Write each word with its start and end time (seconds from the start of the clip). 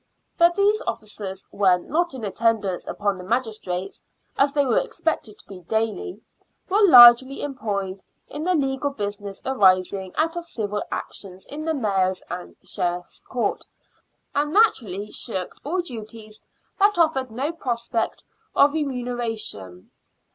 But 0.35 0.55
these 0.55 0.81
officers, 0.87 1.45
when 1.51 1.87
not 1.87 2.15
in 2.15 2.23
attendance 2.25 2.87
upon 2.87 3.19
the 3.19 3.23
magistrates, 3.23 4.03
as 4.35 4.51
they 4.51 4.65
were 4.65 4.79
expected 4.79 5.37
to 5.37 5.47
be 5.47 5.59
daily, 5.61 6.19
were 6.67 6.81
largely 6.81 7.43
employed 7.43 8.01
in 8.27 8.43
the 8.43 8.55
legal 8.55 8.89
business 8.89 9.43
arising 9.45 10.11
out 10.17 10.35
of 10.35 10.47
civil 10.47 10.81
actions 10.91 11.45
in 11.45 11.65
the 11.65 11.75
Mayor's 11.75 12.23
and 12.31 12.55
Sheriffs' 12.63 13.21
Courts, 13.21 13.67
and 14.33 14.51
naturally 14.51 15.11
shirked 15.11 15.59
all 15.63 15.81
duties 15.81 16.41
that 16.79 16.97
offered 16.97 17.29
no 17.29 17.51
prospect 17.51 18.23
of 18.55 18.73
remuneration. 18.73 19.91